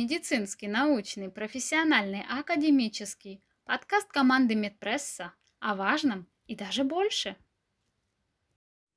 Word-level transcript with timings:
Медицинский, 0.00 0.68
научный, 0.68 1.28
профессиональный, 1.28 2.22
академический. 2.30 3.42
Подкаст 3.64 4.06
команды 4.06 4.54
Медпресса 4.54 5.32
о 5.58 5.74
важном 5.74 6.28
и 6.46 6.54
даже 6.54 6.84
больше. 6.84 7.34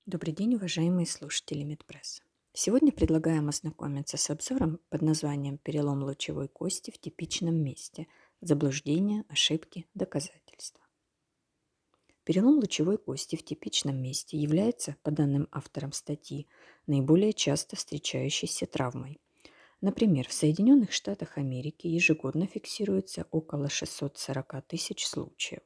Добрый 0.05 0.31
день, 0.31 0.53
уважаемые 0.53 1.07
слушатели 1.07 1.63
Медпресса. 1.63 2.21
Сегодня 2.53 2.91
предлагаем 2.91 3.49
ознакомиться 3.49 4.17
с 4.17 4.29
обзором 4.29 4.79
под 4.89 5.01
названием 5.01 5.57
«Перелом 5.57 6.03
лучевой 6.03 6.47
кости 6.47 6.91
в 6.91 6.99
типичном 6.99 7.55
месте. 7.55 8.05
Заблуждения, 8.39 9.25
ошибки, 9.27 9.87
доказательства». 9.95 10.83
Перелом 12.25 12.59
лучевой 12.59 12.99
кости 12.99 13.35
в 13.35 13.43
типичном 13.43 13.99
месте 13.99 14.37
является, 14.37 14.95
по 15.01 15.09
данным 15.09 15.47
авторам 15.51 15.93
статьи, 15.93 16.47
наиболее 16.85 17.33
часто 17.33 17.75
встречающейся 17.75 18.67
травмой. 18.67 19.19
Например, 19.81 20.27
в 20.27 20.33
Соединенных 20.33 20.91
Штатах 20.91 21.39
Америки 21.39 21.87
ежегодно 21.87 22.45
фиксируется 22.45 23.25
около 23.31 23.67
640 23.67 24.67
тысяч 24.67 25.07
случаев. 25.07 25.63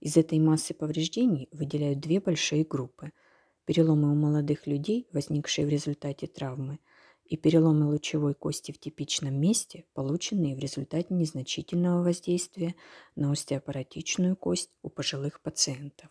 Из 0.00 0.16
этой 0.16 0.40
массы 0.40 0.74
повреждений 0.74 1.48
выделяют 1.52 2.00
две 2.00 2.20
большие 2.20 2.64
группы– 2.64 3.12
переломы 3.64 4.10
у 4.10 4.16
молодых 4.16 4.66
людей, 4.66 5.08
возникшие 5.12 5.66
в 5.66 5.70
результате 5.70 6.26
травмы, 6.26 6.80
и 7.24 7.36
переломы 7.36 7.86
лучевой 7.86 8.34
кости 8.34 8.72
в 8.72 8.78
типичном 8.78 9.34
месте, 9.40 9.84
полученные 9.94 10.56
в 10.56 10.58
результате 10.58 11.14
незначительного 11.14 12.02
воздействия 12.02 12.74
на 13.14 13.30
остеопаратичную 13.30 14.36
кость 14.36 14.70
у 14.82 14.90
пожилых 14.90 15.40
пациентов. 15.40 16.10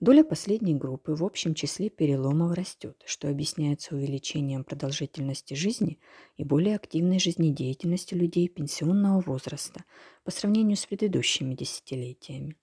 Доля 0.00 0.24
последней 0.24 0.74
группы 0.74 1.14
в 1.14 1.24
общем 1.24 1.54
числе 1.54 1.88
переломов 1.88 2.54
растет, 2.54 3.00
что 3.06 3.28
объясняется 3.28 3.94
увеличением 3.94 4.64
продолжительности 4.64 5.54
жизни 5.54 5.98
и 6.36 6.44
более 6.44 6.76
активной 6.76 7.20
жизнедеятельностью 7.20 8.18
людей 8.18 8.48
пенсионного 8.48 9.20
возраста 9.20 9.84
по 10.24 10.30
сравнению 10.30 10.76
с 10.76 10.86
предыдущими 10.86 11.54
десятилетиями. 11.54 12.56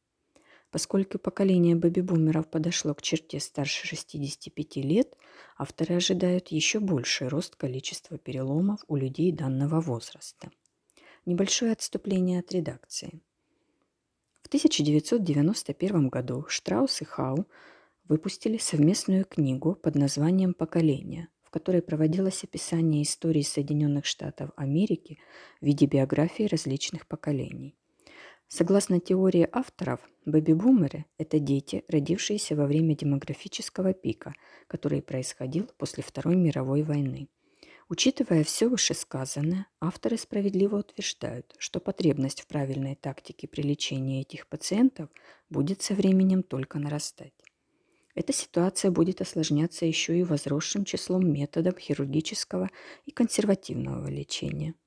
Поскольку 0.72 1.18
поколение 1.18 1.76
бэби-бумеров 1.76 2.50
подошло 2.50 2.94
к 2.94 3.02
черте 3.02 3.40
старше 3.40 3.88
65 3.88 4.76
лет, 4.78 5.16
авторы 5.58 5.96
ожидают 5.96 6.50
еще 6.50 6.80
больший 6.80 7.28
рост 7.28 7.56
количества 7.56 8.18
переломов 8.18 8.84
у 8.88 8.96
людей 8.96 9.32
данного 9.32 9.82
возраста. 9.82 10.52
Небольшое 11.26 11.72
отступление 11.72 12.40
от 12.40 12.52
редакции. 12.52 13.22
В 14.50 14.56
1991 14.56 16.10
году 16.10 16.44
Штраус 16.48 17.04
и 17.04 17.06
Хау 17.06 17.46
выпустили 18.08 18.58
совместную 18.58 19.24
книгу 19.24 19.76
под 19.76 19.94
названием 19.94 20.56
«Поколение», 20.56 21.28
в 21.44 21.52
которой 21.52 21.84
проводилось 21.84 22.44
описание 22.44 23.04
истории 23.04 23.44
Соединенных 23.44 24.08
Штатов 24.08 24.50
Америки 24.56 25.20
в 25.62 25.68
виде 25.68 25.86
биографии 25.86 26.48
различных 26.48 27.06
поколений. 27.06 27.76
Согласно 28.48 29.00
теории 29.00 29.48
авторов, 29.52 30.00
бэби-бумеры– 30.26 31.06
это 31.20 31.38
дети, 31.38 31.84
родившиеся 31.88 32.56
во 32.56 32.66
время 32.66 32.96
демографического 32.96 33.94
пика, 33.94 34.34
который 34.66 35.04
происходил 35.04 35.70
после 35.78 36.02
Второй 36.02 36.36
мировой 36.36 36.82
войны. 36.82 37.30
Учитывая 37.90 38.44
все 38.44 38.70
вышесказанное, 38.70 39.66
авторы 39.82 40.18
справедливо 40.18 40.78
утверждают, 40.78 41.56
что 41.58 41.80
потребность 41.80 42.42
в 42.42 42.48
правильной 42.48 42.96
тактике 42.96 43.48
при 43.48 43.64
лечении 43.64 44.22
этих 44.22 44.48
пациентов 44.48 45.10
будет 45.50 45.82
со 45.82 45.96
временем 45.96 46.44
только 46.44 46.78
нарастать. 46.78 47.34
Эта 48.14 48.32
ситуация 48.32 48.92
будет 48.92 49.22
осложняться 49.22 49.86
еще 49.86 50.18
и 50.18 50.24
возросшим 50.24 50.86
числом 50.86 51.32
методов 51.32 51.80
хирургического 51.80 52.70
и 53.06 53.12
консервативного 53.12 54.08
лечения– 54.08 54.76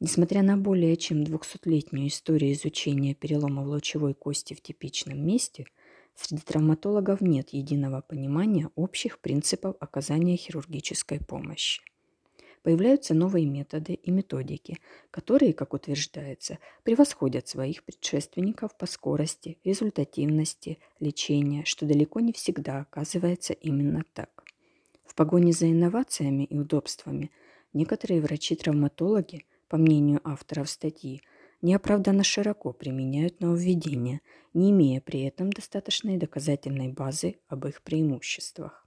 Несмотря 0.00 0.42
на 0.42 0.56
более 0.56 0.96
чем 0.96 1.24
200-летнюю 1.24 2.06
историю 2.06 2.52
изучения 2.52 3.14
переломов 3.14 3.66
лучевой 3.66 4.14
кости 4.14 4.54
в 4.54 4.62
типичном 4.62 5.26
месте, 5.26 5.66
среди 6.14 6.40
травматологов 6.42 7.20
нет 7.20 7.48
единого 7.48 8.00
понимания 8.00 8.70
общих 8.76 9.18
принципов 9.18 9.74
оказания 9.80 10.36
хирургической 10.36 11.18
помощи. 11.18 11.82
Появляются 12.68 13.14
новые 13.14 13.46
методы 13.46 13.94
и 13.94 14.10
методики, 14.10 14.76
которые, 15.10 15.54
как 15.54 15.72
утверждается, 15.72 16.58
превосходят 16.82 17.48
своих 17.48 17.82
предшественников 17.82 18.76
по 18.76 18.84
скорости, 18.84 19.56
результативности, 19.64 20.78
лечения, 21.00 21.64
что 21.64 21.86
далеко 21.86 22.20
не 22.20 22.34
всегда 22.34 22.80
оказывается 22.80 23.54
именно 23.54 24.04
так. 24.12 24.44
В 25.06 25.14
погоне 25.14 25.52
за 25.52 25.70
инновациями 25.72 26.44
и 26.44 26.58
удобствами 26.58 27.30
некоторые 27.72 28.20
врачи-травматологи– 28.20 29.46
по 29.68 29.78
мнению 29.78 30.20
авторов 30.24 30.68
статьи, 30.68 31.22
неоправданно 31.62 32.22
широко 32.22 32.74
применяют 32.74 33.40
нововведения, 33.40 34.20
не 34.52 34.72
имея 34.72 35.00
при 35.00 35.22
этом 35.22 35.50
достаточной 35.50 36.18
доказательной 36.18 36.88
базы 36.88 37.36
об 37.48 37.66
их 37.66 37.80
преимуществах. 37.80 38.84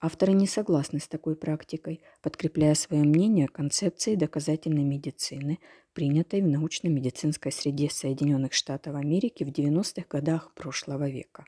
Авторы 0.00 0.32
не 0.32 0.46
согласны 0.46 0.98
с 0.98 1.08
такой 1.08 1.36
практикой, 1.36 2.02
подкрепляя 2.22 2.74
свое 2.74 3.02
мнение 3.02 3.48
концепцией 3.48 4.16
доказательной 4.16 4.84
медицины, 4.84 5.58
принятой 5.92 6.40
в 6.40 6.48
научно-медицинской 6.48 7.52
среде 7.52 7.90
Соединенных 7.90 8.54
Штатов 8.54 8.94
Америки 8.94 9.44
в 9.44 9.48
90-х 9.48 10.06
годах 10.08 10.54
прошлого 10.54 11.08
века. 11.08 11.44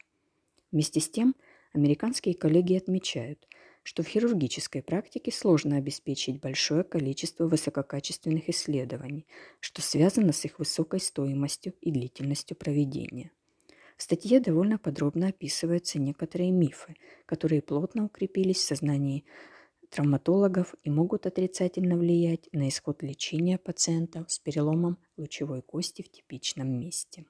Вместе 0.70 1.00
с 1.00 1.08
тем, 1.08 1.34
американские 1.72 2.34
коллеги 2.34 2.74
отмечают– 2.74 3.46
что 3.82 4.02
в 4.02 4.06
хирургической 4.06 4.82
практике 4.82 5.32
сложно 5.32 5.76
обеспечить 5.76 6.40
большое 6.40 6.84
количество 6.84 7.46
высококачественных 7.46 8.48
исследований, 8.48 9.26
что 9.60 9.82
связано 9.82 10.32
с 10.32 10.44
их 10.44 10.58
высокой 10.58 11.00
стоимостью 11.00 11.74
и 11.80 11.90
длительностью 11.90 12.56
проведения. 12.56 13.32
В 14.02 14.04
статье 14.04 14.40
довольно 14.40 14.78
подробно 14.78 15.28
описываются 15.28 16.00
некоторые 16.00 16.50
мифы, 16.50 16.96
которые 17.24 17.62
плотно 17.62 18.06
укрепились 18.06 18.56
в 18.56 18.66
сознании 18.66 19.24
травматологов 19.90 20.74
и 20.82 20.90
могут 20.90 21.24
отрицательно 21.26 21.96
влиять 21.96 22.48
на 22.50 22.68
исход 22.68 23.04
лечения 23.04 23.58
пациентов 23.58 24.28
с 24.28 24.40
переломом 24.40 24.98
лучевой 25.16 25.62
кости 25.62 26.02
в 26.02 26.10
типичном 26.10 26.68
месте. 26.80 27.26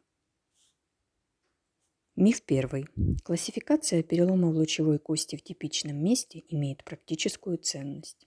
Миф 2.16 2.41
первый. 2.41 2.87
Классификация 3.22 4.03
переломов 4.03 4.55
лучевой 4.55 4.99
кости 4.99 5.37
в 5.37 5.43
типичном 5.43 6.03
месте 6.03 6.43
имеет 6.49 6.84
практическую 6.84 7.59
ценность. 7.59 8.27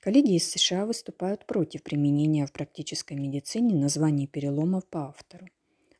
Коллеги 0.00 0.34
из 0.34 0.50
США 0.50 0.86
выступают 0.86 1.46
против 1.46 1.84
применения 1.84 2.46
в 2.46 2.52
практической 2.52 3.14
медицине 3.14 3.76
названий 3.76 4.26
переломов 4.26 4.84
по 4.88 5.04
автору. 5.04 5.46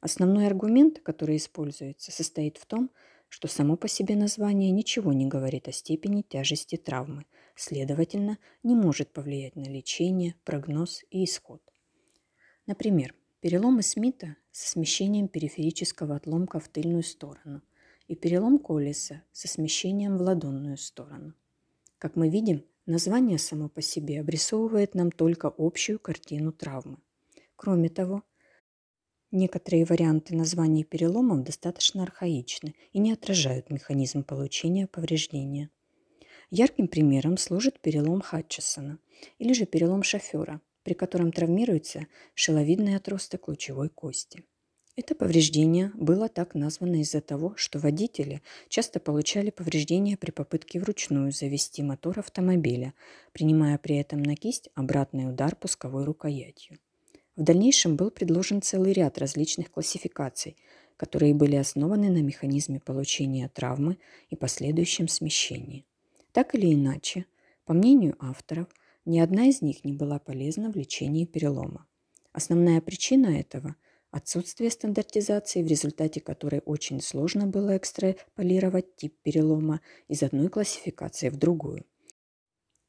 Основной 0.04 0.46
аргумент, 0.46 1.00
который 1.00 1.36
используется, 1.38 2.12
состоит 2.12 2.58
в 2.58 2.66
том, 2.66 2.90
что 3.30 3.48
само 3.48 3.74
по 3.78 3.88
себе 3.88 4.16
название 4.16 4.70
ничего 4.70 5.14
не 5.14 5.24
говорит 5.24 5.66
о 5.66 5.72
степени 5.72 6.20
тяжести 6.20 6.76
травмы, 6.76 7.24
следовательно, 7.56 8.36
не 8.62 8.74
может 8.74 9.14
повлиять 9.14 9.56
на 9.56 9.64
лечение, 9.64 10.34
прогноз 10.44 11.04
и 11.10 11.24
исход. 11.24 11.62
Например, 12.66 13.14
Переломы 13.40 13.80
Смита 13.80 14.36
со 14.52 14.68
смещением 14.68 15.26
периферического 15.26 16.16
отломка 16.16 16.60
в 16.60 16.68
тыльную 16.68 17.02
сторону 17.02 17.62
и 18.06 18.14
перелом 18.14 18.58
Коллиса 18.58 19.22
со 19.32 19.48
смещением 19.48 20.18
в 20.18 20.20
ладонную 20.20 20.76
сторону. 20.76 21.32
Как 21.96 22.14
мы 22.14 22.28
видим, 22.28 22.62
название 22.84 23.38
само 23.38 23.70
по 23.70 23.80
себе 23.80 24.20
обрисовывает 24.20 24.94
нам 24.94 25.10
только 25.10 25.50
общую 25.56 25.98
картину 25.98 26.52
травмы. 26.52 26.98
Кроме 27.56 27.88
того, 27.88 28.22
некоторые 29.34 29.84
варианты 29.84 30.34
названий 30.34 30.84
переломов 30.84 31.44
достаточно 31.44 32.02
архаичны 32.02 32.74
и 32.92 32.98
не 32.98 33.12
отражают 33.12 33.70
механизм 33.70 34.24
получения 34.24 34.86
повреждения. 34.86 35.70
Ярким 36.50 36.88
примером 36.88 37.36
служит 37.36 37.80
перелом 37.80 38.20
Хатчесона 38.20 38.98
или 39.38 39.52
же 39.52 39.66
перелом 39.66 40.02
шофера– 40.02 40.60
при 40.84 40.92
котором 40.94 41.32
травмируется 41.32 42.06
шеловидный 42.34 42.94
отросток 42.96 43.48
лучевой 43.48 43.88
кости. 43.88 44.44
Это 44.96 45.16
повреждение 45.16 45.90
было 45.94 46.28
так 46.28 46.54
названо 46.54 47.00
из-за 47.00 47.20
того, 47.20 47.56
что 47.56 47.80
водители 47.80 48.42
часто 48.68 49.00
получали 49.00 49.50
повреждения 49.50 50.16
при 50.16 50.30
попытке 50.30 50.78
вручную 50.78 51.32
завести 51.32 51.82
мотор 51.82 52.20
автомобиля, 52.20 52.94
принимая 53.32 53.76
при 53.78 53.96
этом 53.96 54.22
на 54.22 54.36
кисть 54.36 54.68
обратный 54.76 55.28
удар 55.28 55.56
пусковой 55.56 56.04
рукоятью. 56.04 56.78
В 57.36 57.42
дальнейшем 57.42 57.96
был 57.96 58.10
предложен 58.10 58.62
целый 58.62 58.92
ряд 58.92 59.18
различных 59.18 59.70
классификаций, 59.70 60.56
которые 60.96 61.34
были 61.34 61.56
основаны 61.56 62.10
на 62.10 62.22
механизме 62.22 62.80
получения 62.80 63.48
травмы 63.48 63.98
и 64.30 64.36
последующем 64.36 65.08
смещении. 65.08 65.84
Так 66.32 66.54
или 66.54 66.72
иначе, 66.72 67.26
по 67.64 67.72
мнению 67.72 68.16
авторов– 68.18 68.68
ни 69.06 69.18
одна 69.18 69.46
из 69.46 69.60
них 69.60 69.84
не 69.84 69.92
была 69.92 70.18
полезна 70.18 70.72
в 70.72 70.76
лечении 70.76 71.26
перелома. 71.26 71.86
Основная 72.32 72.80
причина 72.80 73.26
этого– 73.38 73.76
отсутствие 74.10 74.70
стандартизации, 74.70 75.62
в 75.62 75.66
результате 75.66 76.20
которой 76.20 76.62
очень 76.64 77.02
сложно 77.02 77.46
было 77.46 77.76
экстраполировать 77.76 78.96
тип 78.96 79.14
перелома 79.22 79.82
из 80.08 80.22
одной 80.22 80.48
классификации 80.48 81.28
в 81.28 81.36
другую. 81.36 81.84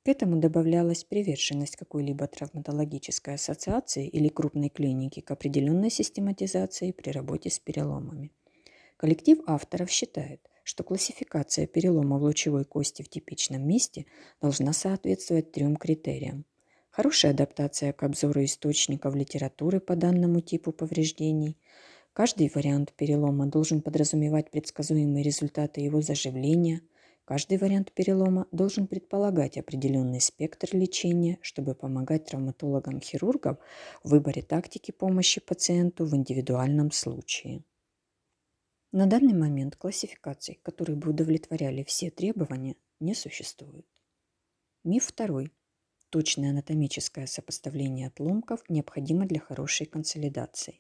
К 0.06 0.10
этому 0.10 0.38
добавлялась 0.38 1.04
приверженность 1.04 1.78
какой-либо 1.78 2.28
травматологической 2.28 3.34
ассоциации 3.34 4.08
или 4.08 4.28
крупной 4.28 4.70
клиники 4.70 5.20
к 5.20 5.32
определенной 5.32 5.90
систематизации 5.90 6.92
при 6.92 7.10
работе 7.10 7.50
с 7.50 7.58
переломами. 7.58 8.32
Коллектив 8.98 9.40
авторов 9.48 9.90
считает, 9.90 10.48
что 10.64 10.84
классификация 10.84 11.66
перелома 11.66 12.20
в 12.20 12.22
лучевой 12.22 12.66
кости 12.66 13.02
в 13.02 13.10
типичном 13.10 13.68
месте 13.68 14.06
должна 14.40 14.74
соответствовать 14.74 15.52
трем 15.52 15.76
критериям. 15.76 16.46
Хорошая 16.92 17.32
адаптация 17.32 17.92
к 17.92 18.04
обзору 18.04 18.44
источников 18.44 19.16
литературы 19.16 19.80
по 19.80 19.96
данному 19.96 20.40
типу 20.40 20.72
повреждений. 20.72 21.58
Каждый 22.14 22.52
вариант 22.54 22.94
перелома 22.94 23.48
должен 23.48 23.82
подразумевать 23.82 24.52
предсказуемые 24.52 25.24
результаты 25.24 25.82
его 25.82 26.02
заживления– 26.02 26.82
Каждый 27.26 27.58
вариант 27.58 27.92
перелома 27.92 28.48
должен 28.52 28.86
предполагать 28.86 29.58
определенный 29.58 30.22
спектр 30.22 30.70
лечения, 30.74 31.40
чтобы 31.42 31.74
помогать 31.74 32.26
травматологам-хирургам 32.26 33.58
в 34.04 34.10
выборе 34.12 34.44
тактики 34.44 34.92
помощи 34.92 35.42
пациенту 35.42 36.06
в 36.06 36.16
индивидуальном 36.16 36.92
случае. 36.92 37.64
На 38.92 39.08
данный 39.08 39.34
момент 39.34 39.76
классификаций, 39.76 40.60
которые 40.62 40.98
бы 40.98 41.10
удовлетворяли 41.10 41.84
все 41.84 42.12
требования, 42.12 42.76
не 43.00 43.16
существует. 43.16 43.88
Миф 44.84 45.06
второй. 45.06 45.52
Точное 46.12 46.52
анатомическое 46.52 47.26
сопоставление 47.26 48.08
отломков 48.08 48.62
необходимо 48.70 49.26
для 49.26 49.40
хорошей 49.40 49.88
консолидации. 49.88 50.80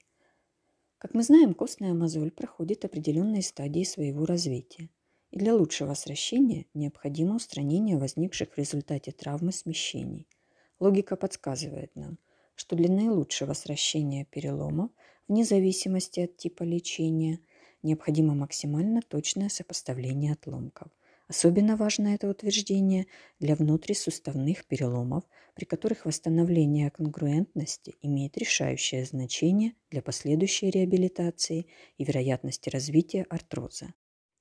Как 0.99 1.15
мы 1.15 1.23
знаем, 1.23 1.55
костная 1.55 1.95
мозоль 1.95 2.29
проходит 2.29 2.85
определенные 2.85 3.41
стадии 3.41 3.83
своего 3.83 4.25
развития– 4.27 4.91
и 5.35 5.39
для 5.39 5.53
лучшего 5.53 5.93
сращения 5.93 6.65
необходимо 6.73 7.35
устранение 7.35 7.97
возникших 7.97 8.53
в 8.53 8.57
результате 8.57 9.11
травмы 9.11 9.51
смещений. 9.51 10.27
Логика 10.79 11.17
подсказывает 11.17 11.93
нам, 11.95 12.17
что 12.55 12.77
для 12.77 12.89
наилучшего 12.89 13.51
сращения 13.51 14.23
переломов, 14.23 14.91
вне 15.27 15.43
зависимости 15.43 16.21
от 16.21 16.37
типа 16.37 16.63
лечения, 16.63 17.41
необходимо 17.83 18.33
максимально 18.33 19.01
точное 19.01 19.49
сопоставление 19.49 20.33
отломков. 20.33 20.87
Особенно 21.27 21.75
важно 21.75 22.09
это 22.15 22.29
утверждение 22.29 23.07
для 23.39 23.55
внутрисуставных 23.55 24.65
переломов, 24.65 25.25
при 25.53 25.65
которых 25.65 26.05
восстановление 26.05 26.91
конгруентности 26.91 27.95
имеет 28.01 28.37
решающее 28.37 29.03
значение 29.03 29.73
для 29.89 30.01
последующей 30.01 30.69
реабилитации 30.69 31.67
и 31.97 32.05
вероятности 32.05 32.69
развития 32.69 33.25
артроза. 33.29 33.93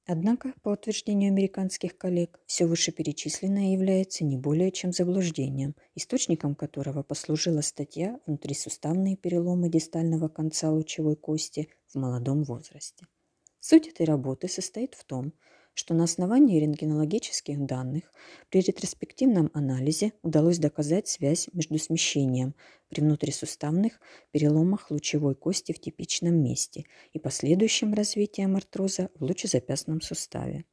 Однако, 0.07 0.53
по 0.63 0.71
утверждению 0.71 1.31
американских 1.31 1.97
коллег, 1.97 2.39
все 2.47 2.67
вышеперечисленное 2.67 3.73
является 3.73 4.23
не 4.23 4.37
более 4.37 4.71
чем 4.71 4.93
заблуждением, 4.93 5.75
источником 5.95 6.55
которого 6.55 7.03
послужила 7.03 7.63
статья 7.63 8.21
«Внутрисуставные 8.27 9.17
переломы 9.17 9.71
дистального 9.71 10.29
конца 10.29 10.71
лучевой 10.71 11.17
кости 11.17 11.69
в 11.89 11.95
молодом 11.95 12.45
возрасте». 12.45 13.07
Суть 13.61 13.89
этой 13.89 14.05
работы 14.05 14.47
состоит 14.47 14.95
в 14.95 15.05
том, 15.05 15.33
что 15.75 15.93
на 15.93 16.05
основании 16.05 16.61
рентгенологических 16.61 17.67
данных 17.67 18.05
при 18.49 18.61
ретроспективном 18.61 19.51
анализе 19.53 20.13
удалось 20.23 20.59
доказать 20.59 21.09
связь 21.09 21.49
между 21.53 21.79
смещением 21.79 22.55
при 22.89 23.01
внутрисуставных 23.01 24.01
переломах 24.31 24.91
лучевой 24.91 25.35
кости 25.35 25.73
в 25.73 25.81
типичном 25.81 26.37
месте 26.37 26.85
и 27.13 27.19
последующим 27.19 27.93
развитием 27.93 28.57
артроза 28.57 29.11
в 29.17 29.25
лучезапястном 29.25 30.01
суставе. 30.01 30.65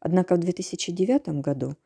Однако 0.00 0.36
в 0.36 0.38
2009 0.38 1.40
году 1.40 1.76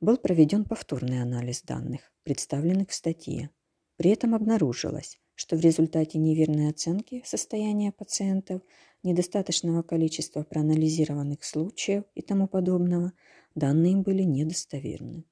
был 0.00 0.16
проведен 0.16 0.64
повторный 0.64 1.22
анализ 1.22 1.62
данных, 1.62 2.12
представленных 2.24 2.88
в 2.88 2.94
статье. 2.94 3.50
При 3.96 4.10
этом 4.10 4.34
обнаружилось, 4.34 5.20
что 5.34 5.56
в 5.56 5.60
результате 5.60 6.18
неверной 6.18 6.70
оценки 6.70 7.22
состояния 7.24 7.92
пациентов 7.92 8.62
недостаточного 9.02 9.82
количества 9.82 10.42
проанализированных 10.42 11.44
случаев 11.44 12.04
и 12.14 12.22
тому 12.22 12.46
подобного, 12.46 13.12
данные 13.54 13.96
были 13.96 14.22
недостоверны. 14.22 15.24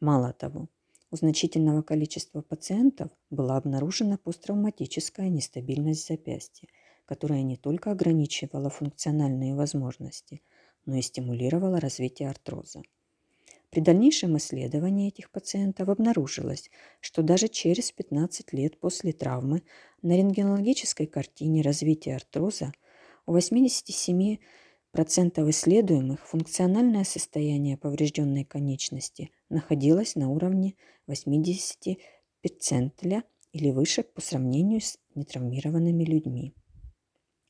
Мало 0.00 0.32
того, 0.32 0.68
у 1.10 1.16
значительного 1.16 1.82
количества 1.82 2.42
пациентов 2.42 3.10
была 3.30 3.56
обнаружена 3.56 4.18
посттравматическая 4.18 5.28
нестабильность 5.28 6.06
запястья, 6.06 6.68
которая 7.06 7.42
не 7.42 7.56
только 7.56 7.90
ограничивала 7.90 8.70
функциональные 8.70 9.54
возможности, 9.54 10.42
но 10.86 10.96
и 10.96 11.02
стимулировала 11.02 11.80
развитие 11.80 12.30
артроза. 12.30 12.82
При 13.70 13.80
дальнейшем 13.80 14.38
исследовании 14.38 15.08
этих 15.08 15.30
пациентов 15.30 15.90
обнаружилось, 15.90 16.70
что 17.00 17.22
даже 17.22 17.48
через 17.48 17.92
15 17.92 18.54
лет 18.54 18.78
после 18.78 19.12
травмы 19.12 19.62
на 20.00 20.16
рентгенологической 20.16 21.06
картине 21.06 21.60
развития 21.60 22.16
артроза– 22.16 22.72
у 23.28 23.36
87% 23.36 24.38
исследуемых 25.50 26.26
функциональное 26.26 27.04
состояние 27.04 27.76
поврежденной 27.76 28.44
конечности 28.44 29.30
находилось 29.50 30.14
на 30.14 30.30
уровне 30.30 30.76
80 31.06 31.98
перцентиля 32.40 33.24
или 33.52 33.70
выше 33.70 34.02
по 34.02 34.22
сравнению 34.22 34.80
с 34.80 34.98
нетравмированными 35.14 36.04
людьми. 36.04 36.54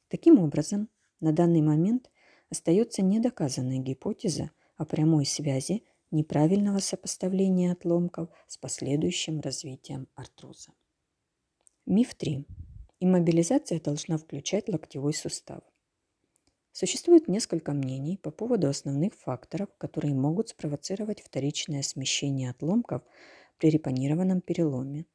Таким 0.09 0.41
образом, 0.41 0.89
на 1.21 1.33
данный 1.33 1.63
момент 1.63 2.11
остается 2.51 3.03
недоказанная 3.03 3.79
гипотеза 3.79 4.51
о 4.77 4.85
прямой 4.85 5.27
связи 5.27 5.85
неправильного 6.11 6.81
сопоставления 6.81 7.71
отломков 7.71 8.31
с 8.49 8.57
последующим 8.57 9.41
развитием 9.41 10.09
артроза. 10.17 10.73
Миф 11.87 12.17
3. 12.17 12.47
Иммобилизация 13.01 13.81
должна 13.81 14.19
включать 14.19 14.69
локтевой 14.69 15.15
сустав. 15.15 15.63
Существует 16.73 17.29
несколько 17.29 17.73
мнений 17.73 18.17
по 18.17 18.33
поводу 18.33 18.69
основных 18.69 19.15
факторов, 19.15 19.69
которые 19.79 20.15
могут 20.15 20.49
спровоцировать 20.49 21.21
вторичное 21.21 21.83
смещение 21.83 22.51
отломков 22.51 23.03
при 23.57 23.71
репонированном 23.71 24.41
переломе. 24.41 25.07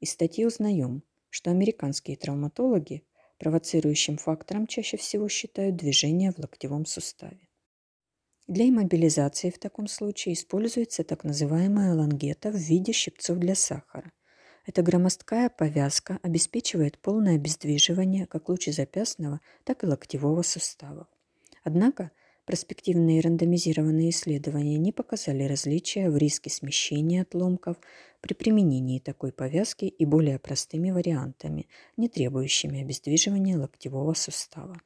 Из 0.00 0.12
статьи 0.12 0.46
узнаем, 0.46 1.02
что 1.28 1.50
американские 1.50 2.16
травматологи 2.16 3.04
провоцирующим 3.38 4.16
фактором 4.16 4.66
чаще 4.66 4.96
всего 4.96 5.28
считают 5.28 5.76
движение 5.76 6.32
в 6.32 6.38
локтевом 6.38 6.86
суставе. 6.86 7.48
Для 8.46 8.68
иммобилизации 8.68 9.50
в 9.50 9.58
таком 9.58 9.86
случае 9.86 10.32
используется 10.32 11.04
так 11.04 11.24
называемая 11.24 11.94
лангета 11.94 12.50
в 12.50 12.56
виде 12.56 12.92
щипцов 12.92 13.36
для 13.38 13.54
сахара. 13.54 14.10
Эта 14.68 14.82
громоздкая 14.82 15.48
повязка 15.48 16.20
обеспечивает 16.22 16.98
полное 16.98 17.36
обездвиживание 17.36 18.26
как 18.26 18.50
лучезапястного, 18.50 19.40
так 19.64 19.82
и 19.82 19.86
локтевого 19.86 20.42
суставов. 20.42 21.06
Однако 21.64 22.10
проспективные 22.44 23.22
рандомизированные 23.22 24.10
исследования 24.10 24.76
не 24.76 24.92
показали 24.92 25.44
различия 25.44 26.10
в 26.10 26.18
риске 26.18 26.50
смещения 26.50 27.22
отломков 27.22 27.78
при 28.20 28.34
применении 28.34 28.98
такой 28.98 29.32
повязки 29.32 29.86
и 29.86 30.04
более 30.04 30.38
простыми 30.38 30.90
вариантами, 30.90 31.66
не 31.96 32.10
требующими 32.10 32.82
обездвиживания 32.82 33.56
локтевого 33.56 34.12
сустава. 34.12 34.78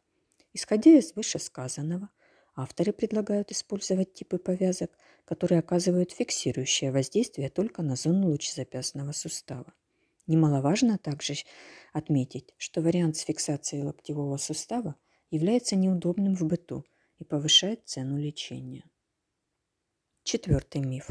Исходя 0.53 0.93
из 0.93 1.13
вышесказанного, 1.17 2.09
авторы 2.55 2.93
предлагают 2.93 3.51
использовать 3.51 4.15
типы 4.15 4.39
повязок, 4.39 4.93
которые 5.25 5.61
оказывают 5.61 6.13
фиксирующее 6.13 6.91
воздействие 6.91 7.49
только 7.49 7.83
на 7.83 7.97
зону 7.97 8.29
лучезапястного 8.29 9.13
сустава. 9.13 9.73
Немаловажно 10.27 10.99
также 10.99 11.35
отметить, 11.93 12.55
что 12.59 12.81
вариант 12.81 13.17
с 13.17 13.21
фиксацией 13.21 13.83
локтевого 13.83 14.37
сустава 14.37 14.97
является 15.31 15.77
неудобным 15.77 16.35
в 16.35 16.43
быту 16.43 16.85
и 17.19 17.25
повышает 17.25 17.83
цену 17.87 18.19
лечения. 18.19 18.85
Четвертый 20.23 20.81
миф. 20.81 21.09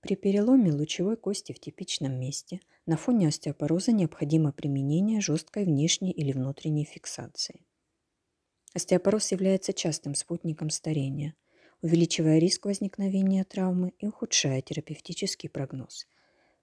При 0.00 0.14
переломе 0.14 0.72
лучевой 0.72 1.16
кости 1.16 1.52
в 1.52 1.58
типичном 1.58 2.18
месте 2.18 2.60
на 2.84 2.96
фоне 2.96 3.28
остеопороза 3.28 3.92
необходимо 3.92 4.52
применение 4.52 5.20
жесткой 5.20 5.64
внешней 5.64 6.12
или 6.12 6.32
внутренней 6.32 6.84
фиксации. 6.84 7.64
Остеопороз 8.74 9.32
является 9.32 9.72
частым 9.72 10.14
спутником 10.14 10.70
старения– 10.70 11.34
увеличивая 11.82 12.38
риск 12.38 12.66
возникновения 12.66 13.44
травмы 13.44 13.92
и 13.98 14.06
ухудшая 14.06 14.60
терапевтический 14.62 15.48
прогноз. 15.48 16.06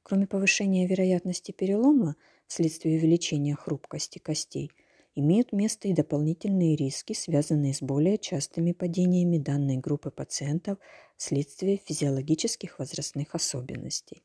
Кроме 0.04 0.28
повышения 0.28 0.86
вероятности 0.86 1.52
перелома 1.52 2.16
вследствие 2.48 2.98
увеличения 2.98 3.56
хрупкости 3.56 4.20
костей, 4.20 4.72
имеют 5.16 5.52
место 5.54 5.88
и 5.88 5.94
дополнительные 5.94 6.76
риски, 6.76 7.14
связанные 7.14 7.74
с 7.74 7.82
более 7.82 8.18
частыми 8.18 8.72
падениями 8.72 9.38
данной 9.38 9.78
группы 9.78 10.12
пациентов 10.12 10.78
вследствие 11.18 11.78
физиологических 11.78 12.80
возрастных 12.80 13.36
особенностей. 13.36 14.24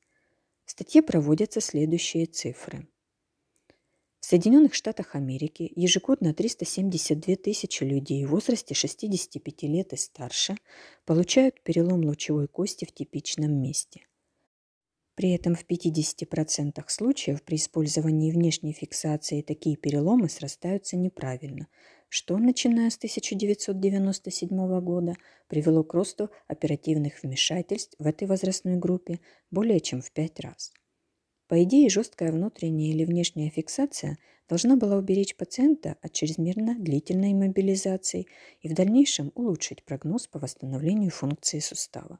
В 0.64 0.70
статье 0.70 1.02
проводятся 1.02 1.60
следующие 1.60 2.26
цифры. 2.26 2.86
В 4.20 4.26
Соединенных 4.26 4.74
Штатах 4.74 5.14
Америки 5.14 5.72
ежегодно 5.76 6.34
372 6.34 7.36
тысячи 7.36 7.84
людей 7.84 8.24
в 8.24 8.30
возрасте 8.30 8.74
65 8.74 9.62
лет 9.62 9.92
и 9.92 9.96
старше 9.96 10.56
получают 11.06 11.62
перелом 11.62 12.04
лучевой 12.04 12.48
кости 12.48 12.84
в 12.84 12.92
типичном 12.92 13.52
месте. 13.52 14.06
При 15.14 15.32
этом 15.32 15.54
в 15.54 15.64
50% 15.66 16.84
случаев 16.86 17.42
при 17.42 17.56
использовании 17.56 18.30
внешней 18.30 18.72
фиксации 18.72 19.42
такие 19.42 19.76
переломы 19.76 20.28
срастаются 20.28 20.96
неправильно, 20.96 21.66
что, 22.08 22.38
начиная 22.38 22.90
с 22.90 22.96
1997 22.96 24.80
года, 24.80 25.14
привело 25.48 25.82
к 25.82 25.94
росту 25.94 26.30
оперативных 26.46 27.22
вмешательств 27.22 27.96
в 27.98 28.06
этой 28.06 28.28
возрастной 28.28 28.76
группе 28.76 29.20
более 29.50 29.80
чем 29.80 30.02
в 30.02 30.12
5 30.12 30.40
раз. 30.40 30.72
По 31.48 31.62
идее, 31.62 31.88
жесткая 31.88 32.30
внутренняя 32.30 32.90
или 32.90 33.06
внешняя 33.06 33.48
фиксация 33.48 34.18
должна 34.50 34.76
была 34.76 34.96
уберечь 34.96 35.34
пациента 35.34 35.96
от 36.02 36.12
чрезмерно 36.12 36.78
длительной 36.78 37.32
иммобилизации 37.32 38.26
и 38.60 38.68
в 38.68 38.74
дальнейшем 38.74 39.32
улучшить 39.34 39.82
прогноз 39.82 40.26
по 40.26 40.38
восстановлению 40.38 41.10
функции 41.10 41.58
сустава. 41.60 42.18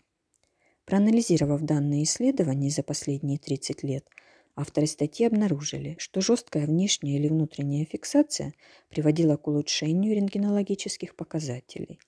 Проанализировав 0.86 1.60
данные 1.60 2.04
исследований 2.04 2.70
за 2.70 2.82
последние 2.82 3.38
30 3.38 3.82
лет, 3.82 4.06
авторы 4.56 4.86
статьи 4.86 5.26
обнаружили, 5.26 5.96
что 5.98 6.22
жесткая 6.22 6.66
внешняя 6.66 7.18
или 7.18 7.28
внутренняя 7.28 7.84
фиксация 7.84 8.54
приводила 8.88 9.36
к 9.36 9.46
улучшению 9.46 10.16
рентгенологических 10.16 11.14
показателей. 11.14 11.98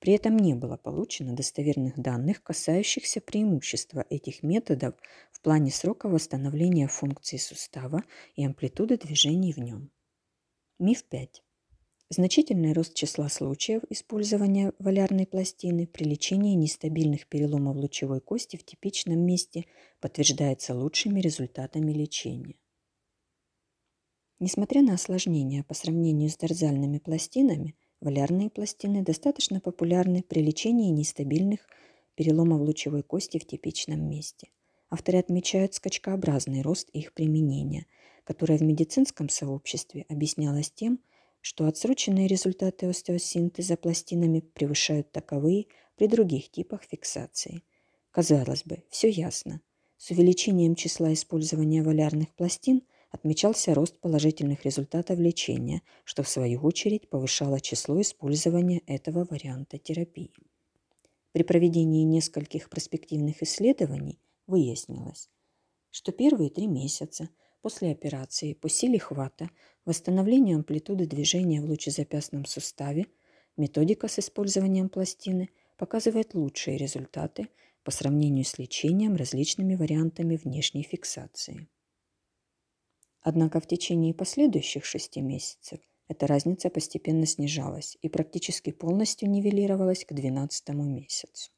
При 0.00 0.12
этом 0.12 0.36
не 0.36 0.54
было 0.54 0.76
получено 0.76 1.34
достоверных 1.34 1.98
данных, 1.98 2.42
касающихся 2.42 3.20
преимущества 3.20 4.06
этих 4.08 4.42
методов 4.42 4.94
в 5.32 5.40
плане 5.40 5.72
срока 5.72 6.08
восстановления 6.08 6.86
функции 6.86 7.36
сустава 7.36 8.04
и 8.36 8.44
амплитуды 8.44 8.96
движений 8.96 9.52
в 9.52 9.58
нем. 9.58 9.90
Миф 10.78 11.04
5. 11.04 11.42
Значительный 12.10 12.72
рост 12.72 12.94
числа 12.94 13.28
случаев 13.28 13.82
использования 13.90 14.72
валярной 14.78 15.26
пластины 15.26 15.86
при 15.86 16.04
лечении 16.04 16.54
нестабильных 16.54 17.26
переломов 17.26 17.76
лучевой 17.76 18.20
кости 18.20 18.56
в 18.56 18.64
типичном 18.64 19.18
месте 19.18 19.66
подтверждается 20.00 20.74
лучшими 20.74 21.20
результатами 21.20 21.92
лечения. 21.92 22.54
Несмотря 24.38 24.82
на 24.82 24.94
осложнения 24.94 25.64
по 25.64 25.74
сравнению 25.74 26.30
с 26.30 26.36
дорзальными 26.36 26.98
пластинами, 26.98 27.74
валярные 28.00 28.50
пластины 28.50 29.02
достаточно 29.02 29.60
популярны 29.60 30.22
при 30.22 30.40
лечении 30.40 30.90
нестабильных 30.90 31.60
переломов 32.14 32.60
лучевой 32.60 33.02
кости 33.02 33.38
в 33.38 33.46
типичном 33.46 34.08
месте. 34.08 34.48
Авторы 34.90 35.18
отмечают 35.18 35.74
скачкообразный 35.74 36.62
рост 36.62 36.88
их 36.90 37.12
применения, 37.12 37.86
которое 38.24 38.58
в 38.58 38.62
медицинском 38.62 39.28
сообществе 39.28 40.06
объяснялось 40.08 40.70
тем, 40.70 41.00
что 41.40 41.66
отсроченные 41.66 42.26
результаты 42.26 42.86
остеосинтеза 42.86 43.76
пластинами 43.76 44.40
превышают 44.40 45.12
таковые 45.12 45.66
при 45.96 46.06
других 46.06 46.50
типах 46.50 46.82
фиксации. 46.84 47.62
Казалось 48.10 48.64
бы, 48.64 48.82
все 48.90 49.08
ясно. 49.08 49.60
С 49.96 50.10
увеличением 50.10 50.74
числа 50.74 51.12
использования 51.12 51.82
валярных 51.82 52.34
пластин 52.34 52.82
отмечался 53.10 53.74
рост 53.74 53.98
положительных 54.00 54.64
результатов 54.64 55.18
лечения, 55.18 55.82
что 56.04 56.22
в 56.22 56.28
свою 56.28 56.60
очередь 56.60 57.08
повышало 57.08 57.60
число 57.60 58.00
использования 58.00 58.82
этого 58.86 59.24
варианта 59.24 59.78
терапии. 59.78 60.32
При 61.32 61.42
проведении 61.42 62.04
нескольких 62.04 62.68
проспективных 62.70 63.42
исследований 63.42 64.18
выяснилось, 64.46 65.28
что 65.90 66.12
первые 66.12 66.50
три 66.50 66.66
месяца 66.66 67.28
после 67.60 67.90
операции 67.90 68.54
по 68.54 68.68
силе 68.68 68.98
хвата 68.98 69.50
восстановлению 69.84 70.56
амплитуды 70.56 71.06
движения 71.06 71.60
в 71.60 71.66
лучезапястном 71.66 72.44
суставе 72.44 73.06
методика 73.56 74.08
с 74.08 74.18
использованием 74.18 74.88
пластины 74.88 75.50
показывает 75.76 76.34
лучшие 76.34 76.76
результаты 76.76 77.48
по 77.84 77.90
сравнению 77.90 78.44
с 78.44 78.58
лечением 78.58 79.16
различными 79.16 79.74
вариантами 79.74 80.36
внешней 80.36 80.82
фиксации. 80.82 81.68
Однако 83.28 83.60
в 83.60 83.66
течение 83.66 84.14
последующих 84.14 84.86
шести 84.86 85.20
месяцев 85.20 85.80
эта 86.08 86.26
разница 86.26 86.70
постепенно 86.70 87.26
снижалась 87.26 87.98
и 88.00 88.08
практически 88.08 88.72
полностью 88.72 89.28
нивелировалась 89.28 90.06
к 90.06 90.14
12 90.14 90.70
месяцу. 90.70 91.50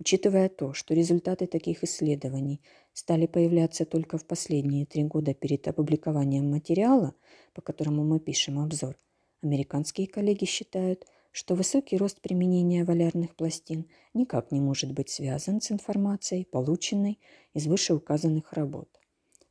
Учитывая 0.00 0.48
то, 0.48 0.72
что 0.72 0.94
результаты 0.94 1.46
таких 1.46 1.84
исследований 1.84 2.60
стали 2.92 3.26
появляться 3.26 3.84
только 3.84 4.18
в 4.18 4.26
последние 4.26 4.84
три 4.84 5.04
года 5.04 5.32
перед 5.32 5.68
опубликованием 5.68 6.50
материала, 6.50 7.14
по 7.54 7.62
которому 7.62 8.02
мы 8.02 8.18
пишем 8.18 8.58
обзор, 8.58 8.98
американские 9.42 10.08
коллеги 10.08 10.44
считают, 10.44 11.06
что 11.30 11.54
высокий 11.54 11.98
рост 11.98 12.20
применения 12.20 12.84
валярных 12.84 13.36
пластин 13.36 13.88
никак 14.12 14.50
не 14.50 14.60
может 14.60 14.92
быть 14.92 15.10
связан 15.10 15.60
с 15.60 15.70
информацией, 15.70 16.46
полученной 16.46 17.20
из 17.54 17.68
вышеуказанных 17.68 18.52
работ. 18.54 18.91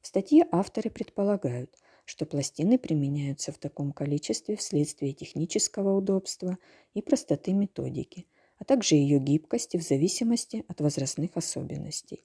В 0.02 0.08
статье 0.08 0.48
авторы 0.52 0.90
предполагают, 0.90 1.78
что 2.06 2.26
пластины 2.26 2.78
применяются 2.78 3.52
в 3.52 3.58
таком 3.58 3.94
количестве 3.94 4.56
вследствие 4.56 5.14
технического 5.14 5.96
удобства 5.96 6.58
и 6.94 7.02
простоты 7.02 7.54
методики– 7.54 8.28
а 8.62 8.64
также 8.64 8.94
ее 8.94 9.18
гибкости 9.18 9.78
в 9.78 9.82
зависимости 9.82 10.64
от 10.68 10.82
возрастных 10.82 11.36
особенностей. 11.36 12.24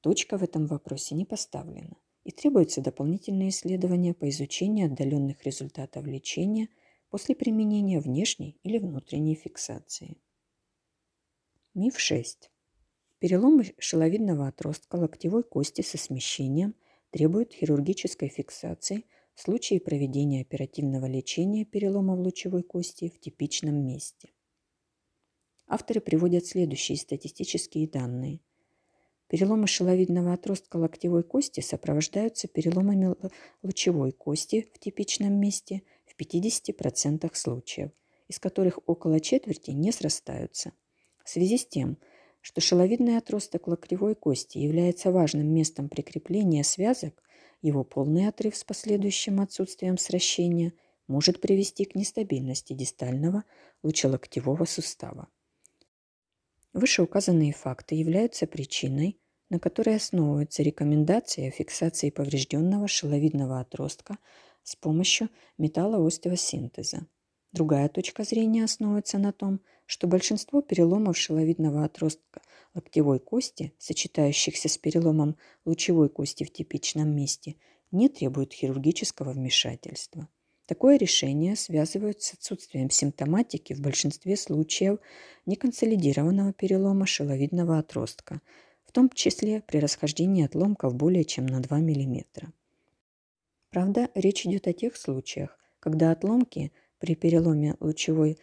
Точка 0.00 0.38
в 0.38 0.42
этом 0.42 0.66
вопросе 0.66 1.14
не 1.14 1.26
поставлена, 1.26 1.94
и 2.24 2.30
требуются 2.30 2.80
дополнительные 2.80 3.50
исследования 3.50 4.14
по 4.14 4.30
изучению 4.30 4.86
отдаленных 4.86 5.44
результатов 5.44 6.06
лечения 6.06 6.70
после 7.10 7.34
применения 7.34 8.00
внешней 8.00 8.58
или 8.62 8.78
внутренней 8.78 9.34
фиксации. 9.34 10.16
Миф 11.74 11.98
6. 11.98 12.50
Переломы 13.18 13.74
шеловидного 13.78 14.48
отростка 14.48 14.96
локтевой 14.96 15.42
кости 15.42 15.82
со 15.82 15.98
смещением 15.98 16.74
требуют 17.10 17.52
хирургической 17.52 18.28
фиксации 18.28 19.04
в 19.34 19.40
случае 19.40 19.80
проведения 19.80 20.42
оперативного 20.42 21.06
лечения 21.06 21.64
переломов 21.64 22.18
лучевой 22.18 22.62
кости 22.62 23.08
в 23.08 23.20
типичном 23.20 23.74
месте. 23.86 24.30
Авторы 25.66 26.00
приводят 26.00 26.46
следующие 26.46 26.96
статистические 26.96 27.86
данные. 27.86 28.40
Переломы 29.28 29.66
шеловидного 29.66 30.32
отростка 30.32 30.78
локтевой 30.78 31.22
кости 31.22 31.60
сопровождаются 31.60 32.48
переломами 32.48 33.14
лучевой 33.62 34.12
кости 34.12 34.66
в 34.74 34.78
типичном 34.78 35.34
месте 35.34 35.82
в 36.06 36.18
50% 36.18 37.30
случаев, 37.34 37.90
из 38.26 38.38
которых 38.38 38.78
около 38.86 39.20
четверти 39.20 39.72
не 39.72 39.92
срастаются. 39.92 40.72
В 41.22 41.28
связи 41.28 41.58
с 41.58 41.66
тем, 41.66 41.98
что 42.40 42.60
шеловидный 42.60 43.16
отросток 43.16 43.66
локтевой 43.66 44.14
кости 44.14 44.58
является 44.58 45.10
важным 45.10 45.46
местом 45.52 45.88
прикрепления 45.88 46.62
связок, 46.62 47.22
его 47.60 47.84
полный 47.84 48.28
отрыв 48.28 48.56
с 48.56 48.64
последующим 48.64 49.40
отсутствием 49.40 49.98
сращения 49.98 50.72
может 51.06 51.40
привести 51.40 51.84
к 51.84 51.94
нестабильности 51.94 52.72
дистального 52.72 53.44
лучелоктевого 53.82 54.64
сустава. 54.64 55.28
Вышеуказанные 56.72 57.52
факты 57.52 57.94
являются 57.94 58.46
причиной, 58.46 59.18
на 59.50 59.58
которой 59.58 59.96
основывается 59.96 60.62
рекомендация 60.62 61.50
фиксации 61.50 62.10
поврежденного 62.10 62.86
шеловидного 62.86 63.60
отростка 63.60 64.18
с 64.62 64.76
помощью 64.76 65.30
металлоостеосинтеза. 65.56 67.06
Другая 67.52 67.88
точка 67.88 68.24
зрения 68.24 68.64
основывается 68.64 69.18
на 69.18 69.32
том, 69.32 69.56
что 69.56 69.77
большинство 70.06 70.60
переломов 70.60 71.16
шеловидного 71.16 71.84
отростка 71.84 72.42
локтевой 72.74 73.18
кости, 73.18 73.72
сочетающихся 73.78 74.68
с 74.68 74.76
переломом 74.76 75.36
лучевой 75.64 76.10
кости 76.10 76.44
в 76.44 76.52
типичном 76.52 77.08
месте, 77.16 77.56
не 77.90 78.10
требуют 78.10 78.52
хирургического 78.52 79.32
вмешательства. 79.32 80.28
Такое 80.66 80.98
решение 80.98 81.56
связывают 81.56 82.20
с 82.20 82.34
отсутствием 82.34 82.90
симптоматики 82.90 83.72
в 83.72 83.80
большинстве 83.80 84.36
случаев 84.36 84.98
неконсолидированного 85.46 86.52
перелома 86.52 87.06
шеловидного 87.06 87.78
отростка, 87.78 88.42
в 88.84 88.92
том 88.92 89.08
числе 89.08 89.62
при 89.62 89.78
расхождении 89.78 90.44
отломков 90.44 90.94
более 90.94 91.24
чем 91.24 91.46
на 91.46 91.60
2 91.60 91.78
мм. 91.78 92.52
Правда, 93.70 94.10
речь 94.14 94.44
идет 94.44 94.66
о 94.66 94.74
тех 94.74 94.98
случаях, 94.98 95.58
когда 95.80 96.10
отломки 96.10 96.72
при 96.98 97.14
переломе 97.14 97.76
лучевой 97.80 98.38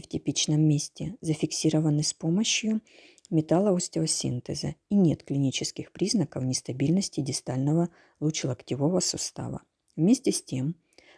в 0.00 0.08
типичном 0.08 0.60
месте 0.60 1.16
зафиксированы 1.20 2.02
с 2.02 2.12
помощью 2.12 2.80
металлоостеосинтеза 3.30 4.74
и 4.88 4.94
нет 4.94 5.22
клинических 5.22 5.92
признаков 5.92 6.44
нестабильности 6.44 7.20
дистального 7.20 7.88
лучелоктевого 8.20 9.00
сустава. 9.00 9.62
Вместе 9.96 10.32
с 10.32 10.42
тем, 10.42 10.76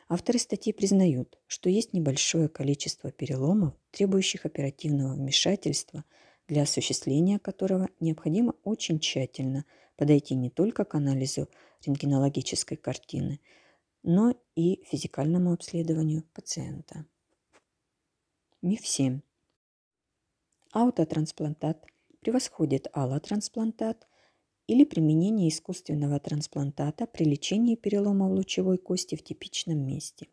Авторы 0.08 0.38
статьи 0.38 0.72
признают, 0.72 1.38
что 1.46 1.70
есть 1.70 1.94
небольшое 1.94 2.48
количество 2.48 3.10
переломов, 3.10 3.74
требующих 3.90 4.44
оперативного 4.44 5.14
вмешательства, 5.14 6.04
для 6.46 6.62
осуществления 6.62 7.38
которого 7.38 7.88
необходимо 8.00 8.54
очень 8.64 9.00
тщательно 9.00 9.64
подойти 9.96 10.34
не 10.34 10.50
только 10.50 10.84
к 10.84 10.94
анализу 10.94 11.48
рентгенологической 11.86 12.76
картины, 12.76 13.40
но 14.02 14.34
и 14.54 14.84
физикальному 14.90 15.54
обследованию 15.54 16.24
пациента. 16.34 17.06
Миф 18.66 18.87
7. 18.87 19.21
Аутотрансплантат 20.73 21.85
превосходит 22.21 22.88
аллотрансплантат 22.94 24.09
или 24.66 24.85
применение 24.85 25.50
искусственного 25.50 26.18
трансплантата 26.18 27.06
при 27.06 27.25
лечении 27.25 27.75
переломов 27.75 28.33
лучевой 28.33 28.78
кости 28.78 29.16
в 29.16 29.23
типичном 29.23 29.87
месте. 29.87 30.28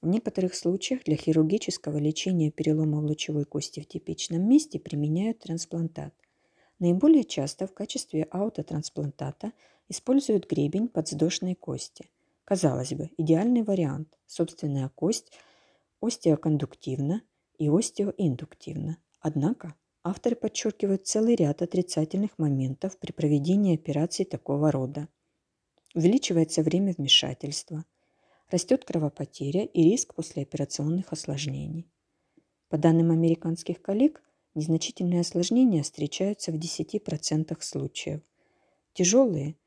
В 0.00 0.06
некоторых 0.06 0.54
случаях 0.54 1.02
для 1.02 1.16
хирургического 1.16 1.98
лечения 1.98 2.52
переломов 2.52 3.02
лучевой 3.02 3.46
кости 3.46 3.80
в 3.80 3.88
типичном 3.88 4.48
месте 4.48 4.78
применяют 4.78 5.40
трансплантат. 5.40 6.14
Наиболее 6.78 7.24
часто 7.24 7.66
в 7.66 7.74
качестве 7.74 8.28
аутотрансплантата 8.30 9.50
используют 9.88 10.48
гребень 10.48 10.86
подвздошной 10.86 11.56
кости. 11.56 12.08
Казалось 12.44 12.92
бы, 12.92 13.10
идеальный 13.16 13.64
вариант. 13.64 14.16
Собственная 14.28 14.88
кость 14.88 15.32
остеокондуктивна 16.02 17.22
и 17.58 17.68
остеоиндуктивна. 17.68 18.98
Однако 19.20 19.74
авторы 20.02 20.36
подчеркивают 20.36 21.06
целый 21.06 21.36
ряд 21.36 21.62
отрицательных 21.62 22.38
моментов 22.38 22.98
при 22.98 23.12
проведении 23.12 23.74
операций 23.74 24.24
такого 24.24 24.70
рода. 24.70 25.08
Увеличивается 25.94 26.62
время 26.62 26.94
вмешательства, 26.96 27.84
растет 28.50 28.84
кровопотеря 28.84 29.64
и 29.64 29.82
риск 29.82 30.14
послеоперационных 30.14 31.12
осложнений. 31.12 31.90
По 32.68 32.78
данным 32.78 33.10
американских 33.10 33.80
коллег, 33.80 34.22
незначительные 34.54 35.20
осложнения 35.20 35.82
встречаются 35.82 36.52
в 36.52 36.56
10% 36.56 37.56
случаев, 37.60 38.20
тяжелые– 38.92 39.56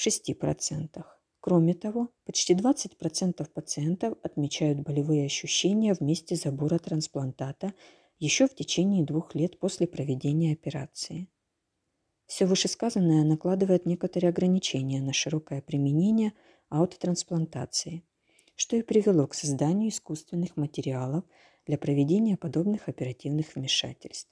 в 0.00 0.06
6%. 0.06 1.19
Кроме 1.40 1.72
того, 1.72 2.10
почти 2.24 2.54
20% 2.54 3.48
пациентов 3.50 4.18
отмечают 4.22 4.80
болевые 4.80 5.24
ощущения 5.24 5.94
в 5.94 6.00
месте 6.00 6.36
забора 6.36 6.78
трансплантата 6.78 7.72
еще 8.18 8.46
в 8.46 8.54
течение 8.54 9.04
двух 9.04 9.34
лет 9.34 9.58
после 9.58 9.86
проведения 9.86 10.52
операции. 10.52 11.28
Все 12.26 12.44
вышесказанное 12.44 13.24
накладывает 13.24 13.86
некоторые 13.86 14.28
ограничения 14.28 15.00
на 15.00 15.14
широкое 15.14 15.62
применение 15.62 16.34
аутотрансплантации, 16.68 18.04
что 18.54 18.76
и 18.76 18.82
привело 18.82 19.26
к 19.26 19.34
созданию 19.34 19.88
искусственных 19.88 20.58
материалов 20.58 21.24
для 21.64 21.78
проведения 21.78 22.36
подобных 22.36 22.88
оперативных 22.88 23.54
вмешательств. 23.54 24.30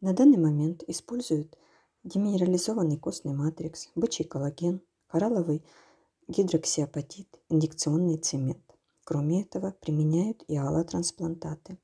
На 0.00 0.12
данный 0.12 0.38
момент 0.38 0.84
используют 0.86 1.58
деминерализованный 2.04 2.98
костный 2.98 3.34
матрикс, 3.34 3.90
бычий 3.96 4.24
коллаген, 4.24 4.80
коралловый 5.12 5.62
гидроксиапатит, 6.26 7.28
инъекционный 7.50 8.16
цемент. 8.16 8.64
Кроме 9.04 9.42
этого, 9.42 9.72
применяют 9.72 10.42
и 10.48 10.56
аллотрансплантаты. 10.56 11.76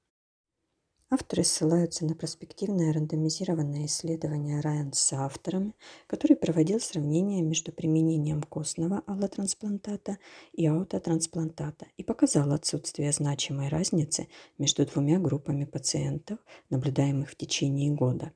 Авторы 1.10 1.44
ссылаются 1.44 2.06
на 2.06 2.14
проспективное 2.14 2.90
рандомизированное 2.92 3.84
исследование 3.84 4.60
Райан 4.60 4.94
с 4.94 5.12
авторами, 5.12 5.74
который 6.06 6.36
проводил 6.36 6.80
сравнение 6.80 7.42
между 7.42 7.70
применением 7.70 8.42
костного 8.42 9.02
аллотрансплантата 9.06 10.16
и 10.52 10.66
аутотрансплантата 10.66 11.86
и 11.98 12.04
показал 12.04 12.52
отсутствие 12.52 13.12
значимой 13.12 13.68
разницы 13.68 14.28
между 14.56 14.86
двумя 14.86 15.18
группами 15.18 15.66
пациентов, 15.66 16.38
наблюдаемых 16.70 17.30
в 17.30 17.36
течение 17.36 17.90
года. 17.90 18.32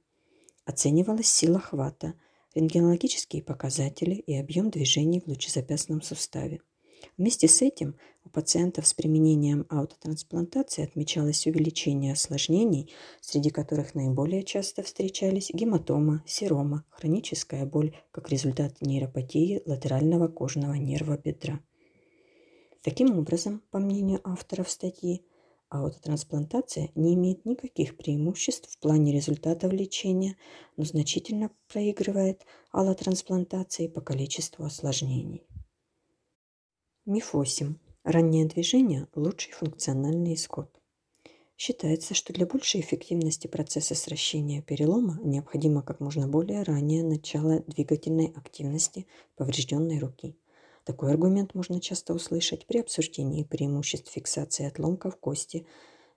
Оценивалась 0.67 1.29
сила 1.29 1.61
хвата, 1.61 2.15
рентгенологические 2.55 3.43
показатели 3.43 4.15
и 4.15 4.35
объем 4.35 4.71
движений 4.71 5.21
в 5.21 5.29
лучезапястном 5.29 6.03
суставе. 6.03 6.61
Вместе 7.19 7.49
с 7.49 7.63
этим 7.63 7.97
у 8.25 8.29
пациентов 8.29 8.87
с 8.87 8.95
применением 8.95 9.67
аутотрансплантации 9.69 10.85
отмечалось 10.85 11.47
увеличение 11.47 12.13
осложнений, 12.13 12.93
среди 13.21 13.51
которых 13.51 13.95
наиболее 13.95 14.45
часто 14.45 14.83
встречались 14.83 15.51
гематома, 15.53 16.23
серома, 16.27 16.85
хроническая 16.91 17.67
боль 17.67 17.97
как 18.12 18.31
результат 18.31 18.81
нейропатии 18.81 19.62
латерального 19.67 20.29
кожного 20.29 20.75
нерва 20.75 21.19
бедра. 21.19 21.61
Таким 22.83 23.17
образом, 23.19 23.62
по 23.71 23.79
мнению 23.79 24.21
авторов 24.25 24.71
статьи, 24.71 25.25
аутотрансплантация 25.73 26.91
не 26.95 27.15
имеет 27.15 27.47
никаких 27.47 27.97
преимуществ 27.97 28.71
в 28.71 28.79
плане 28.79 29.13
результатов 29.13 29.73
лечения, 29.73 30.37
но 30.77 30.85
значительно 30.85 31.51
проигрывает 31.69 32.45
аллотрансплантации 32.73 33.89
по 33.89 34.03
количеству 34.03 34.67
осложнений. 34.67 35.43
Миф 37.07 37.33
8. 37.33 37.75
Раннее 38.05 38.47
движение– 38.47 39.09
лучший 39.15 39.53
функциональный 39.53 40.35
исход. 40.35 40.69
Считается, 41.57 42.15
что 42.15 42.33
для 42.35 42.45
большей 42.45 42.81
эффективности 42.81 43.47
процесса 43.47 43.95
сращения 43.95 44.61
перелома 44.61 45.21
необходимо 45.23 45.83
как 45.83 46.01
можно 46.01 46.29
более 46.29 46.65
раннее 46.65 47.03
начало 47.03 47.61
двигательной 47.61 48.27
активности 48.35 49.07
поврежденной 49.37 50.01
руки. 50.01 50.37
Такой 50.85 51.12
аргумент 51.12 51.55
можно 51.55 51.81
часто 51.81 52.12
услышать 52.12 52.66
при 52.66 52.79
обсуждении 52.79 53.45
преимуществ 53.45 54.11
фиксации 54.11 54.66
отломков 54.66 55.16
кости 55.16 55.66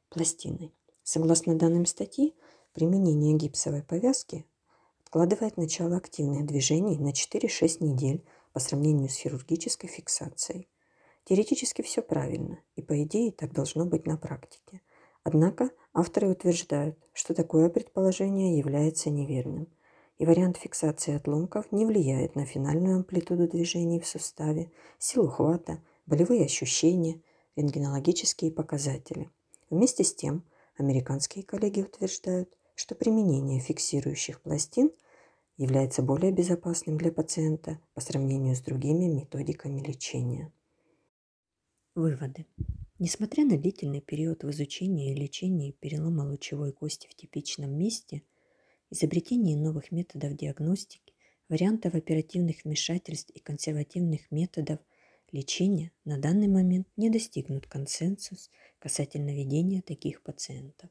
пластиной. 0.10 0.74
Согласно 1.04 1.56
данным 1.56 1.86
статьи, 1.86 2.36
применение 2.74 3.36
гипсовой 3.36 3.84
повязки 3.84 4.46
откладывает 5.04 5.58
начало 5.58 5.98
активных 5.98 6.48
движений 6.48 6.98
на 6.98 7.12
4-6 7.12 7.84
недель 7.84 8.26
по 8.54 8.60
сравнению 8.60 9.10
с 9.10 9.18
хирургической 9.18 9.88
фиксацией. 9.88 10.68
Теоретически 11.26 11.84
все 11.84 12.02
правильно, 12.02 12.60
и 12.76 12.82
по 12.82 13.02
идее 13.04 13.32
так 13.32 13.54
должно 13.54 13.86
быть 13.86 14.08
на 14.08 14.18
практике. 14.18 14.82
Однако 15.24 15.72
авторы 15.94 16.30
утверждают, 16.30 16.98
что 17.14 17.34
такое 17.34 17.70
предположение 17.70 18.58
является 18.58 19.10
неверным, 19.10 19.68
и 20.18 20.26
вариант 20.26 20.58
фиксации 20.58 21.16
отломков 21.16 21.72
не 21.72 21.86
влияет 21.86 22.36
на 22.36 22.46
финальную 22.46 22.98
амплитуду 22.98 23.48
движений 23.48 24.00
в 24.00 24.08
суставе, 24.08 24.72
силу 24.98 25.28
хвата, 25.28 25.82
болевые 26.06 26.46
ощущения, 26.46 27.22
рентгенологические 27.56 28.52
показатели. 28.52 29.30
Вместе 29.70 30.04
с 30.04 30.14
тем, 30.14 30.44
американские 30.78 31.44
коллеги 31.44 31.82
утверждают, 31.82 32.56
что 32.76 32.96
применение 32.96 33.60
фиксирующих 33.60 34.42
пластин 34.42 34.92
является 35.58 36.02
более 36.02 36.32
безопасным 36.32 36.98
для 36.98 37.12
пациента 37.12 37.80
по 37.94 38.02
сравнению 38.02 38.56
с 38.56 38.62
другими 38.62 39.06
методиками 39.06 39.80
лечения. 39.80 40.52
Выводы. 41.94 42.46
Несмотря 43.00 43.46
на 43.46 43.58
длительный 43.58 44.02
период 44.02 44.44
в 44.44 44.52
изучении 44.52 45.12
и 45.12 45.16
лечении 45.16 45.72
перелома 45.72 46.24
лучевой 46.24 46.74
кости 46.74 47.08
в 47.08 47.16
типичном 47.16 47.72
месте, 47.72 48.24
изобретение 48.90 49.58
новых 49.58 49.92
методов 49.92 50.36
диагностики, 50.36 51.14
вариантов 51.50 51.96
оперативных 51.96 52.64
вмешательств 52.64 53.32
и 53.32 53.40
консервативных 53.40 54.30
методов 54.32 54.80
лечения 55.32 55.92
на 56.04 56.18
данный 56.18 56.48
момент 56.48 56.88
не 56.98 57.10
достигнут 57.10 57.68
консенсус 57.68 58.50
касательно 58.80 59.36
ведения 59.36 59.82
таких 59.82 60.22
пациентов. 60.24 60.90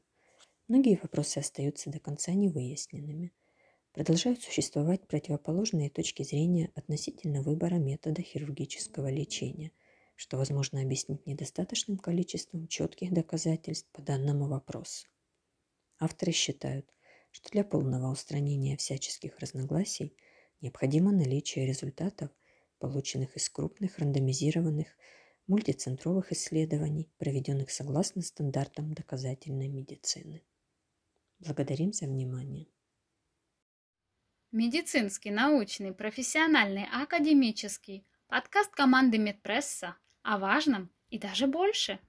Многие 0.67 0.99
вопросы 1.01 1.39
остаются 1.39 1.89
до 1.89 1.99
конца 1.99 2.33
невыясненными. 2.33 3.31
Продолжают 3.91 4.41
существовать 4.41 5.07
противоположные 5.07 5.89
точки 5.89 6.23
зрения 6.23 6.71
относительно 6.75 7.41
выбора 7.41 7.75
метода 7.75 8.21
хирургического 8.21 9.09
лечения– 9.09 9.71
что 10.15 10.37
возможно 10.37 10.81
объяснить 10.81 11.25
недостаточным 11.25 11.97
количеством 11.97 12.67
четких 12.67 13.13
доказательств 13.13 13.89
по 13.91 14.01
данному 14.01 14.47
вопросу. 14.47 15.07
Авторы 15.99 16.31
считают, 16.31 16.89
что 17.35 17.49
для 17.49 17.65
полного 17.65 18.09
устранения 18.09 18.77
всяческих 18.77 19.37
разногласий 19.39 20.15
необходимо 20.61 21.11
наличие 21.11 21.67
результатов, 21.67 22.31
полученных 22.79 23.35
из 23.35 23.49
крупных 23.49 23.99
рандомизированных 23.99 24.87
мультицентровых 25.45 26.31
исследований, 26.31 27.11
проведенных 27.17 27.71
согласно 27.71 28.21
стандартам 28.21 28.93
доказательной 28.93 29.67
медицины. 29.67 30.43
Благодарим 31.39 31.91
за 31.91 32.05
внимание. 32.05 32.69
Медицинский, 34.53 35.31
научный, 35.31 35.93
профессиональный, 35.93 36.85
академический 36.89 38.07
подкаст 38.27 38.71
команды 38.71 39.17
Медпресса 39.17 39.97
о 40.23 40.37
важном 40.37 40.89
и 41.09 41.19
даже 41.19 41.47
больше. 41.47 41.99